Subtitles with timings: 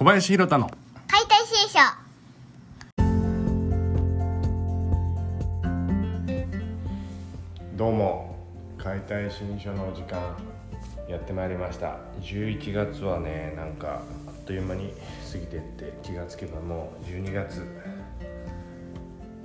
[0.00, 0.70] 小林弘太の。
[1.08, 1.78] 解体新書。
[7.76, 8.34] どうも
[8.78, 10.38] 解体新書の時間
[11.06, 11.98] やってまいりました。
[12.22, 14.94] 11月はねなんかあっという間に
[15.30, 17.66] 過ぎてって気がつけばもう12月。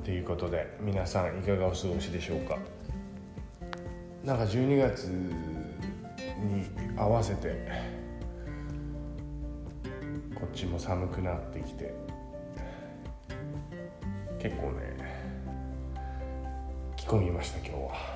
[0.05, 2.57] ということで皆さんいかがお過ごしでしょうか？
[4.23, 5.33] なんか12月に
[6.95, 7.94] 合わせて
[10.45, 11.91] こっちも寒くなってきて
[14.37, 14.95] 結構ね
[16.95, 18.15] 着込みました今日は。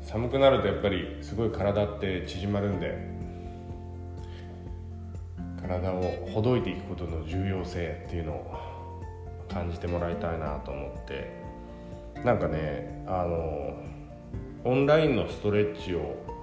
[0.00, 2.98] 寒くなるとやっぱりすごい体って縮まるんで
[5.62, 9.00] 体をほどいていくことの重要性っていうのを
[9.48, 11.30] 感じてもらいたいなと思って
[12.24, 13.76] なんかねあの
[14.64, 16.35] オンラインのストレッチを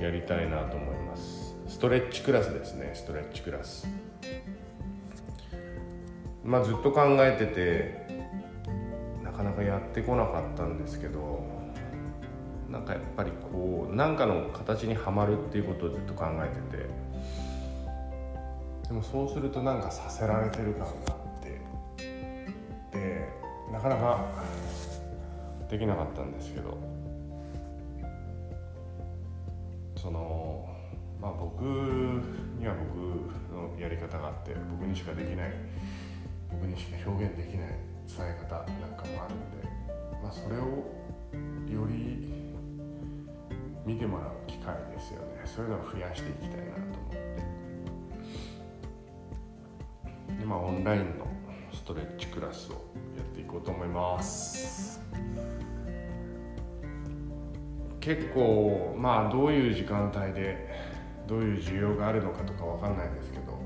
[0.00, 1.56] やりたいなと思います。
[1.66, 2.92] ストレッチクラスですね。
[2.94, 3.88] ストレッチクラス。
[6.44, 8.06] まあずっと考えてて
[9.22, 11.44] なかなかやってこなかったんですけど
[12.70, 16.88] なんかやっぱりこう何かの形にはまるっていうことをずっと考えてて
[18.88, 21.60] でもそうするとなんかさせられてる感があって
[22.92, 23.28] で
[23.70, 24.26] なかなか
[25.68, 26.97] できなかったんですけど。
[30.00, 30.64] その
[31.20, 32.96] まあ僕には僕
[33.52, 35.52] のやり方があって僕にしかできない
[36.50, 37.68] 僕にしか表現できない
[38.06, 39.68] 伝え方なんかもあるんで、
[40.22, 40.98] まあ、それを
[41.68, 42.32] より
[43.84, 45.42] 見てもらう機会ですよね。
[45.44, 47.18] そういうのを増やしていきたいなと思って。
[50.42, 51.26] 今オンラインの
[51.72, 52.78] ストレッチクラスをや
[53.22, 55.00] っていこうと思います。
[58.00, 60.68] 結構まあどういう時間帯で
[61.26, 63.58] どういう需要があるのかとかわかんないですけど、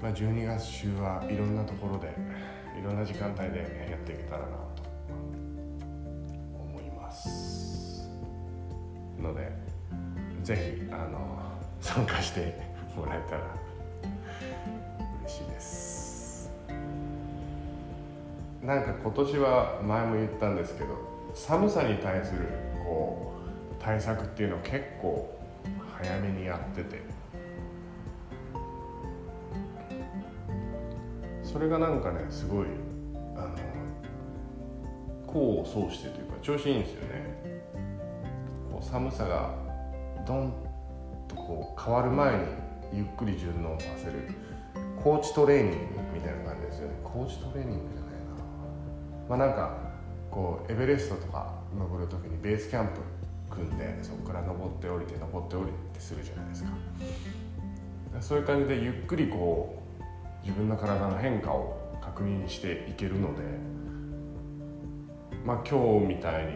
[0.00, 2.14] まあ、12月中はいろんなところで
[2.78, 4.82] いろんな時間帯でやっていけたらなと
[6.54, 8.08] 思います。
[9.20, 9.50] ので
[10.42, 11.36] ぜひあの
[11.80, 12.54] 参加して
[12.94, 13.42] もらえたら
[15.24, 15.95] 嬉しいです。
[18.66, 20.88] なんか今年は前も言ったんですけど
[21.34, 22.40] 寒さに対する
[22.84, 25.38] こう対策っていうのを結構
[25.96, 27.00] 早めにやってて。
[31.44, 32.66] それがなんかねすごい
[33.34, 33.54] あの
[35.26, 37.62] 功を奏してというか調子いいんですよね。
[38.70, 39.54] こう寒さが
[40.26, 40.52] ドン
[41.28, 42.44] とこう変わる前に
[42.92, 44.12] ゆっくり順応させる
[45.02, 45.76] コーチトレーニング
[46.12, 46.94] みたいな感じですよね。
[47.04, 48.05] コーチトレーニング
[49.28, 49.76] まあなんか
[50.30, 53.00] こうエベレストとか登る時にベースキャンプ
[53.50, 56.70] 組んでそこから登って降りて登って降りてするじゃないですか。
[58.20, 63.42] そういう感じでゆっくりこう自分の体の変化を確認していけるので
[65.44, 66.52] まあ今日みたいに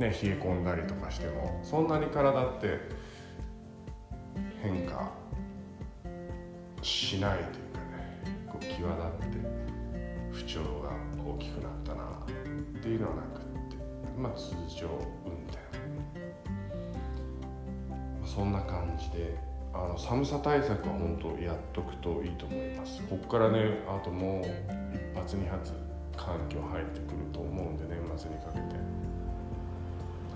[0.00, 0.10] ね冷え
[0.42, 2.80] 込んだりとかしてもそんなに体って
[4.62, 5.12] 変化
[6.80, 9.51] しないというかねこう際立って
[10.52, 10.90] 不調が
[11.24, 13.40] 大きくなったなっていうのはなくっ
[13.70, 13.76] て
[14.18, 14.86] まあ通常
[15.24, 15.58] 運転
[18.26, 19.34] そんな感じで
[19.72, 23.00] あの寒さ対策は本当やっとくといいと思います。
[23.08, 24.44] ここからねあともう
[24.94, 25.72] 一発二発
[26.18, 28.64] 寒気は入ってくると思うんで年末にかけて。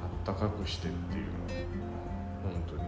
[0.03, 1.50] あったかくしてっていうのは
[2.43, 2.82] 本当に。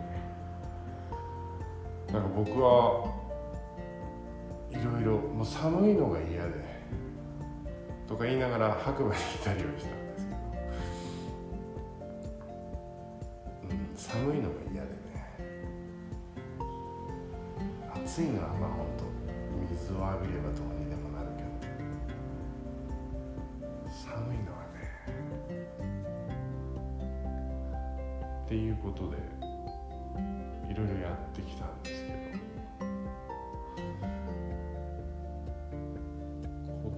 [2.14, 3.04] なんか僕は
[4.70, 6.77] いろいろもう寒いのが嫌で
[8.08, 10.38] とか言いながら白馬に来たりはしたんですけど、
[13.70, 14.96] うん、寒いのが嫌でね。
[17.94, 19.04] 暑いのはまあ本当
[19.74, 21.48] 水を浴びればどうにでもなるけど。
[23.90, 24.78] 寒いのはね。
[28.46, 29.18] っていうことで
[30.72, 31.87] いろいろやってきたんで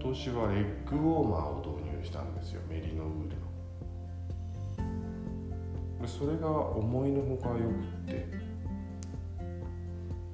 [0.03, 1.69] 今年はレッグウォーマーを導
[1.99, 3.37] 入したんですよメリノウール
[6.01, 6.09] の。
[6.09, 8.27] それが思いのほかよくって。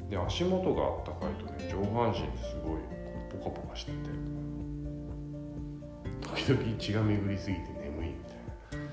[0.08, 2.80] で足元があったかいとね上半身すごい
[3.28, 3.96] ポカポカしてて。
[6.22, 8.86] 時々血が巡りすぎて眠いみたいな。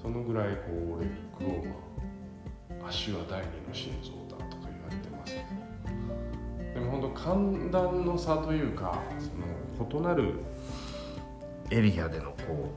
[0.00, 2.88] そのぐらいこうレッグウォーマー。
[2.88, 5.63] 足は第二の心臓だとか言われてますけど。
[7.14, 9.00] 寒暖の差というか
[9.78, 10.34] その異なる
[11.70, 12.70] エリアでのこ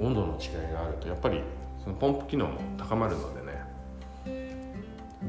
[0.00, 1.42] う温度の違いがあるとやっぱり
[1.82, 3.52] そのポンプ機能も高まるのでね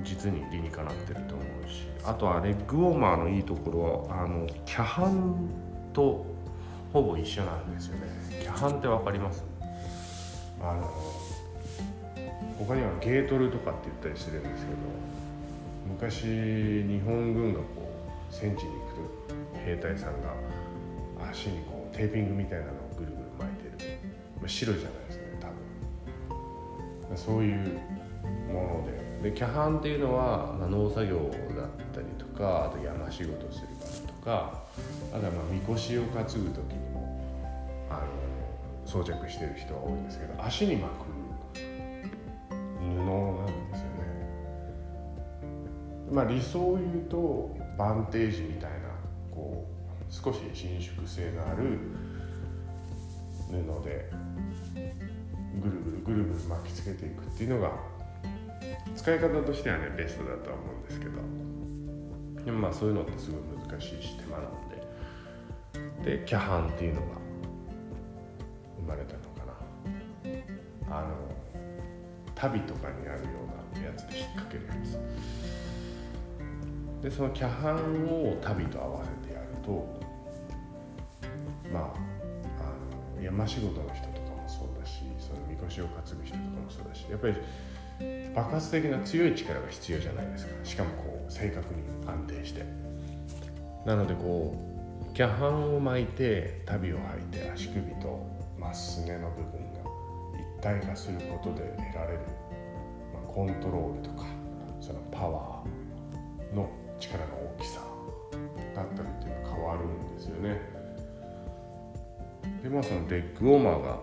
[0.03, 5.49] 実に理にかなってると思うしあとはレッグウォーマーのいいところはあのキャハン
[5.93, 6.25] と
[6.91, 8.01] ほぼ一緒なんですよね。
[8.41, 9.43] キャハンって分かります？
[10.61, 10.91] あの
[12.57, 14.77] 他にはゲートルとかって言ったりするんですけど
[15.85, 20.33] 昔日本軍がこう戦地に行くと兵隊さんが
[21.29, 23.99] 足にこうテーピングみたいなのをぐるぐる巻いてる、
[24.41, 25.47] ま、白じゃないですね多
[27.07, 27.17] 分。
[27.17, 27.79] そういう
[28.51, 28.85] もの
[29.21, 31.17] ででキャハンっていうのは、まあ、農作業
[31.55, 34.63] だったりとかあと山仕事する方とか
[35.13, 37.19] あとはまあみこしを担ぐ時にも
[37.89, 38.01] あの
[38.85, 41.14] 装着してる人が多いんですけど足に巻く
[46.15, 48.77] まあ理想を言うとバンテージみたいな
[49.29, 49.67] こ
[50.09, 51.77] う少し伸縮性のある
[53.51, 54.09] 布で
[55.61, 57.73] ぐるぐるぐるぐる巻きつけていくっていうのが
[58.95, 61.11] 使い方としてはねベストだとは思うんですけど。
[62.45, 64.51] でもまあそういうのってすごい難しいし手間なん
[66.03, 66.17] で。
[66.17, 67.07] でキャハンっていうのが
[68.77, 69.45] 生まれたのか
[70.89, 70.97] な。
[70.97, 71.09] あの
[72.35, 73.29] 旅とかにあるよ
[73.73, 75.64] うなやつで引っ掛けるやつ。
[77.05, 79.87] でそのキャハンを旅と合わせてやると
[81.71, 81.83] まあ
[82.59, 87.35] あの山仕事の人とかもそうだしそのみこしを担ぐ人とかもそうだしやっぱり
[88.33, 90.65] 爆発的な強い力が必要じゃないですか。
[90.65, 92.65] しかもこう正確に安定して。
[93.85, 94.55] なのでこ
[95.07, 98.25] うキャハンを巻いて旅を履いて足首と
[98.57, 99.91] まっすねの部分が
[100.59, 102.19] 一体化することで得られる、
[103.13, 104.25] まあ、コントロールとか
[104.81, 106.67] そのパワーの
[112.75, 113.99] まあそのレッグウォーマーが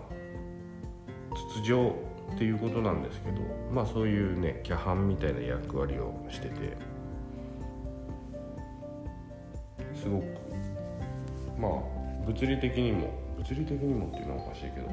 [1.51, 1.95] 筒状
[2.33, 3.41] っていうことなんですけど
[3.71, 6.75] まあそういうねキャハンみたいな役割をしてて
[9.93, 10.25] すごく
[11.59, 14.89] まあ物理的にも物理的にもっていうのはおかしいけど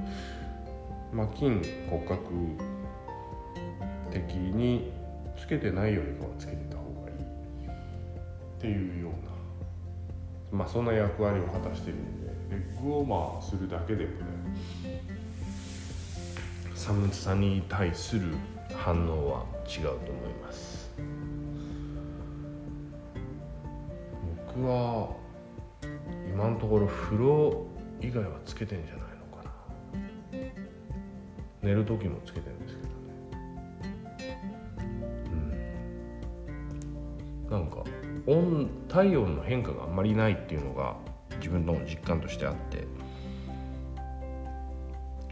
[1.14, 1.46] まあ筋
[1.88, 2.22] 骨格
[4.12, 4.92] 的に
[5.38, 14.16] つけてないよりかはつけてた方がいいっていうようなまあそんな役割を果たしてるんでレッグウォーマーするだけでもね。
[16.74, 18.34] 寒さに対する
[18.74, 20.90] 反応は違うと思います。
[24.48, 25.10] 僕は
[26.28, 27.66] 今のところ風呂
[28.00, 29.50] 以外はつけてんじゃないのかな。
[31.62, 32.94] 寝る時もつけてるんですけどね。
[37.46, 37.50] うん。
[37.50, 37.84] なんか
[38.26, 40.96] 温体温の変化があんまりないっていうのが
[41.40, 42.86] 自分の実感としてあって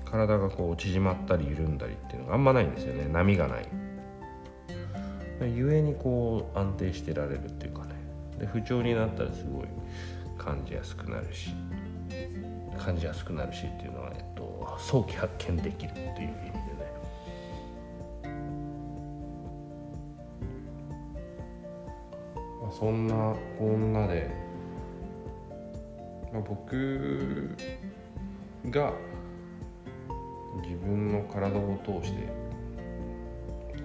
[0.05, 3.09] 体がこう縮まったり緩んだりっていうのがあんまないんですよね。
[3.13, 3.69] 波がない。
[5.55, 7.95] ゆえにこう安定してられるっていうかね。
[8.39, 9.69] で不調になったらすごい
[10.39, 11.51] 感じやすくなるし
[12.79, 16.33] 感じやすくなるしっていうのは、えっと、早期発見できるっていう意味でね、
[22.79, 24.31] そんなこんなで、
[26.39, 27.57] まあ、僕
[28.67, 28.93] が
[30.63, 32.29] 自分の体を通して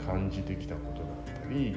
[0.05, 1.75] 感じてきたことだったり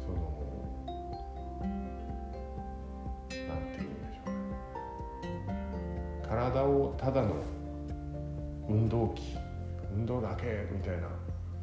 [0.00, 0.16] その
[3.46, 4.32] なんて言うんでしょう
[5.22, 5.38] ね。
[6.28, 7.36] 体をただの
[8.68, 9.36] 運動器
[9.92, 11.08] 運動だけみたいな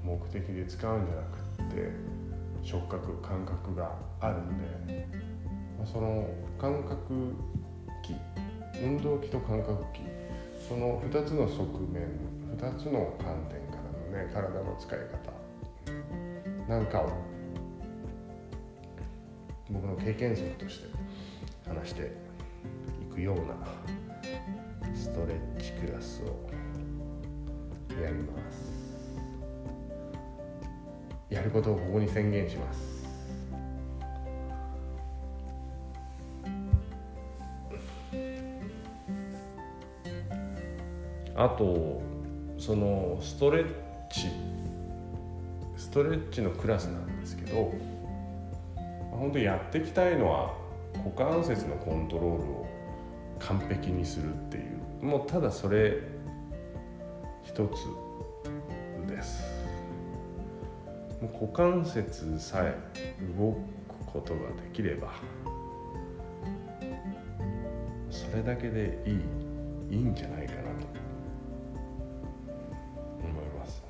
[0.06, 1.36] 目的で使うんじゃなく
[1.74, 2.21] って
[2.64, 5.08] 触覚感覚があるんで
[5.86, 6.28] その
[6.60, 7.34] 感覚
[8.04, 8.16] 器
[8.84, 10.02] 運動器と感覚器。
[10.68, 12.08] その2つの側面
[12.56, 15.32] 2つの観点からのね体の使い方。
[16.70, 17.12] なんかを
[19.70, 20.88] 僕の経験則として
[21.68, 22.16] 話して
[23.02, 26.50] いくようなストレッチクラスを
[28.02, 28.71] やります。
[31.32, 33.02] やることをここに宣言します。
[41.36, 42.02] あと
[42.60, 43.66] そのストレッ
[44.12, 44.28] チ
[45.76, 47.74] ストレッチのクラスなんですけど
[49.10, 50.54] 本当にやっていきたいのは
[50.98, 52.68] 股関節のコントロールを
[53.40, 54.60] 完璧にするってい
[55.02, 55.98] うもうただそれ
[57.44, 59.61] 一つです。
[61.22, 62.76] もう股関節さえ
[63.38, 65.14] 動くことができれば
[68.10, 70.68] それだけでいいいいんじゃないかなと
[73.24, 73.84] 思います、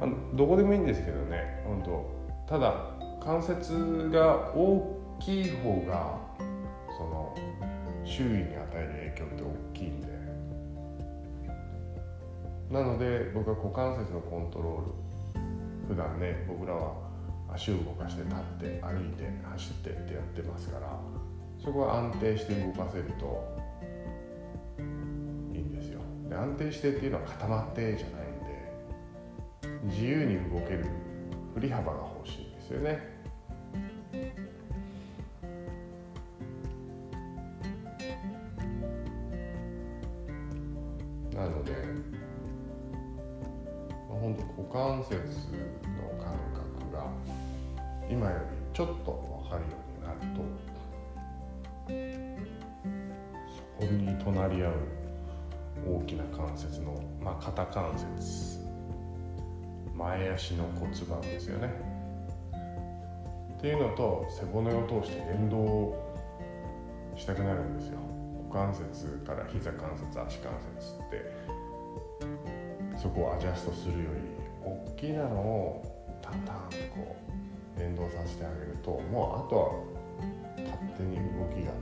[0.00, 2.24] まあ、どこでもいいんですけどね本当。
[2.46, 2.90] ただ
[3.22, 6.18] 関節が大きい方が
[6.96, 7.34] その
[8.04, 10.14] 周囲に与える影響って大きいんで。
[12.70, 15.13] なので僕は股関節のコントロール
[15.86, 16.94] 普段ね僕らは
[17.52, 20.98] 足を動かして立って歩いて走ってってやってますから
[21.62, 23.56] そこは安定して動かせると
[25.52, 26.00] いいんですよ。
[26.28, 30.86] で安定してっていうのは固まってじゃないんで自由に動ける
[31.54, 33.14] 振り幅が欲しいんですよね。
[41.34, 41.72] なので
[44.24, 47.12] 本当股関節の感覚が
[48.10, 50.40] 今よりちょっと分かるようになると
[53.54, 54.72] そこに隣り合う
[55.86, 58.60] 大きな関節の、まあ、肩関節
[59.94, 61.70] 前足の骨盤ですよね。
[63.58, 65.94] っていうのと背骨を通して連動
[67.14, 67.98] したくなるんですよ。
[68.50, 71.53] 股関節から膝関節足関節って。
[73.04, 74.20] そこをアジャストするより
[74.64, 77.14] 大きなのをタンタンとこ
[77.76, 81.22] う連動させてあげるともうあとは勝手に動
[81.54, 81.72] きが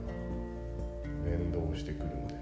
[1.24, 2.34] 連動してくるんで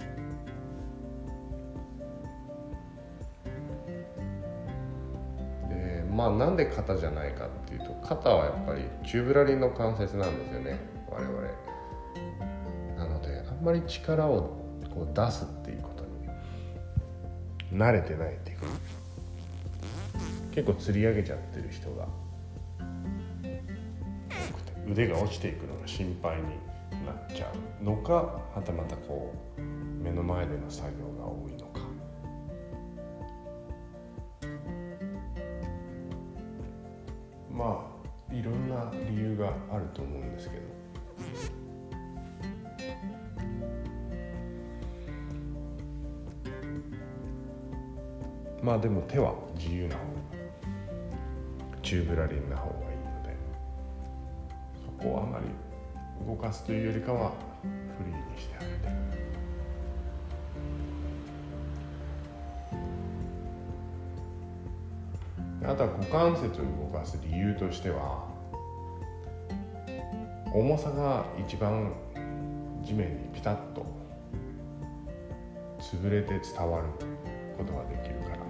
[6.10, 11.36] まあなんで肩じゃないかっていうと肩はやっぱりチューブラリンの関節なんですよね我々。
[12.96, 14.56] なのであんまり力を
[14.94, 15.99] こう出すっていうこと
[17.72, 18.66] 慣れてないっていうか。
[20.52, 22.08] 結構釣り上げちゃってる人が。
[24.28, 26.42] 多くて腕が落ちていくのが心配に
[27.06, 27.84] なっちゃう。
[27.84, 29.60] のかはたまたこう
[30.02, 31.80] 目の前での作業が多いのか。
[37.50, 37.86] ま
[38.30, 40.62] あいろんな理由があると思うんですけど。
[48.62, 50.08] まあでも手は自由な方が
[51.82, 53.34] チューブラリンな方がいいので
[54.84, 55.46] そこはあまり
[56.26, 57.32] 動かすというよりかは
[57.98, 59.00] フリーにしてあげて
[65.66, 68.28] あとは股関節を動かす理由としては
[70.52, 71.92] 重さが一番
[72.82, 73.86] 地面にピタッと
[75.80, 76.86] 潰れて伝わる
[77.56, 78.49] ことができるから。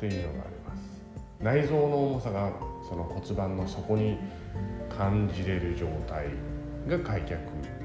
[0.00, 0.90] っていうのがあります
[1.40, 2.50] 内臓の重さが
[2.88, 4.16] その骨盤の底に
[4.88, 6.28] 感じれる状態
[6.88, 7.34] が開脚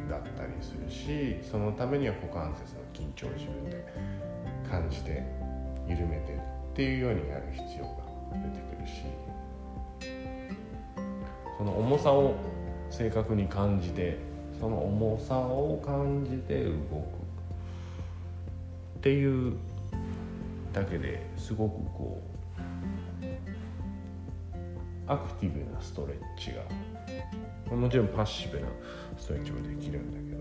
[0.10, 3.86] だったりするしそのためには股関節の緊張を自分で
[4.70, 5.24] 感じて
[5.90, 9.04] 緩めてっていうようにやる必要が出てくるし
[11.58, 12.36] その重さを
[12.90, 14.18] 正確に感じて
[14.58, 16.76] その重さを感じて動く
[19.00, 19.58] っていう
[20.76, 22.22] だけですごくこ
[23.22, 23.32] う
[25.08, 28.68] アクティブなストレッチがもちろんパッシブな
[29.18, 30.36] ストレッチもできるんだけど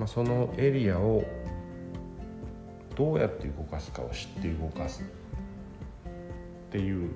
[0.00, 1.22] まあ、そのエリアを
[2.96, 5.04] どうやって動かすかを知って動かすっ
[6.72, 7.10] ていう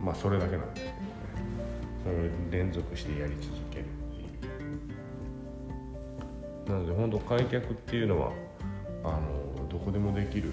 [0.00, 1.00] まあそれだけなんですけどね。
[2.04, 4.24] それを連続してやり続けるってい
[6.68, 6.70] う。
[6.70, 8.30] なので本当開脚っていうのは
[9.04, 10.50] あのどこでもできる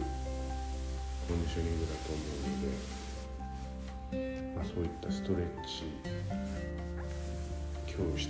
[1.27, 3.01] コンディショニングだと思うので
[4.61, 5.85] まあ、そういったストレッチ
[7.87, 8.29] 教室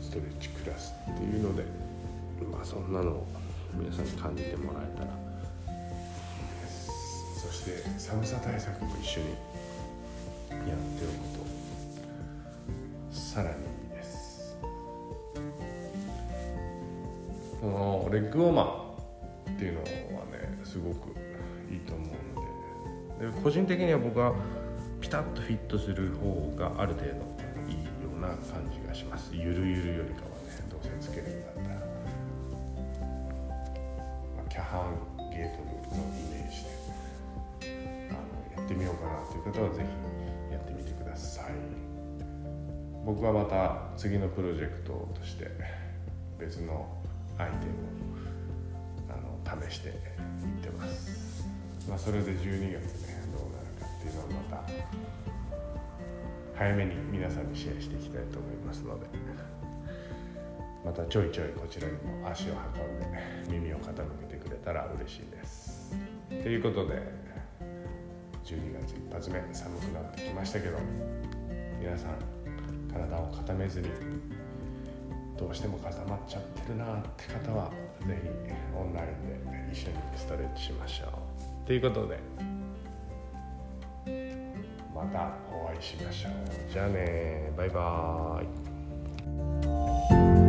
[0.00, 1.64] ストレッチクラスっていうので、
[2.50, 3.26] まあ、そんなのを
[3.74, 5.10] 皆さんに感じてもらえたら。
[5.10, 11.44] いいですそして寒さ対策も一緒にやっておく
[13.10, 14.56] とさらにいいです。
[17.60, 18.81] このレッグウォーマー。
[20.72, 21.10] すごく
[21.70, 23.26] いいと思うので。
[23.26, 24.32] で個人的には僕は
[25.02, 27.10] ピタッとフィットする方がある程度
[27.68, 29.32] いいような感じがします。
[29.34, 31.82] ゆるゆるよりかはねどうせつけるんだったら、ま
[34.46, 34.96] あ、キャハン
[35.28, 37.68] ゲートルのイメージで
[38.08, 41.44] あのやってみようかなという方は是非やってみてください。
[43.04, 45.50] 僕はまた次のプロジェクトとして
[46.38, 46.88] 別の
[47.36, 48.11] アイテムを
[49.68, 49.94] 試していっ
[50.62, 51.46] てます、
[51.88, 54.62] まあ、それで12月ねどうなるかっていうのをまた
[56.54, 59.06] 早めに皆さんにシェアしていきたいと思いますので
[60.84, 65.94] またちょいちょいこちらにも足を運んで耳を傾けてくれたら嬉しいです。
[66.28, 66.94] ということで
[68.44, 70.78] 12月一発目寒くなってきましたけど
[71.80, 72.14] 皆さん
[72.92, 73.88] 体を固めずに
[75.38, 77.70] どうしても固まっちゃってるなって方は
[78.06, 78.28] ぜひ
[78.76, 79.36] オンラインで
[79.72, 81.08] 一緒にストレッチしましょう。
[81.66, 82.18] ということで
[84.94, 86.32] またお会いしましょう。
[86.70, 88.44] じゃあねバイバー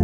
[0.00, 0.03] イ。